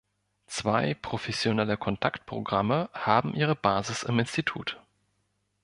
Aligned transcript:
Zwei 0.47 0.95
professionelle 0.95 1.77
Kontaktprogramme 1.77 2.89
haben 2.93 3.35
ihre 3.35 3.55
Basis 3.55 4.01
im 4.01 4.17
Institut. 4.17 4.81